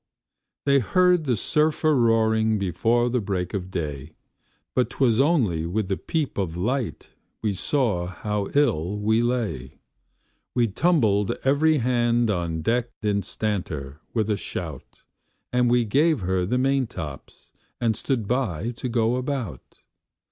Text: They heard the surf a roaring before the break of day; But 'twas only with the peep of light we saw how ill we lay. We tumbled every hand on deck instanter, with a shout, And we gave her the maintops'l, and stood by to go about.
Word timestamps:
They 0.65 0.79
heard 0.79 1.25
the 1.25 1.35
surf 1.35 1.83
a 1.83 1.93
roaring 1.93 2.57
before 2.57 3.07
the 3.07 3.21
break 3.21 3.53
of 3.53 3.69
day; 3.69 4.13
But 4.73 4.89
'twas 4.89 5.19
only 5.19 5.67
with 5.67 5.89
the 5.89 5.95
peep 5.95 6.39
of 6.39 6.57
light 6.57 7.09
we 7.43 7.53
saw 7.53 8.07
how 8.07 8.49
ill 8.55 8.97
we 8.97 9.21
lay. 9.21 9.77
We 10.55 10.69
tumbled 10.69 11.37
every 11.43 11.77
hand 11.77 12.31
on 12.31 12.63
deck 12.63 12.89
instanter, 13.03 13.99
with 14.11 14.31
a 14.31 14.37
shout, 14.37 15.03
And 15.53 15.69
we 15.69 15.85
gave 15.85 16.21
her 16.21 16.47
the 16.47 16.57
maintops'l, 16.57 17.51
and 17.79 17.95
stood 17.95 18.27
by 18.27 18.71
to 18.77 18.89
go 18.89 19.17
about. 19.17 19.81